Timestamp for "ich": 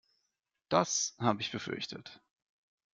1.43-1.51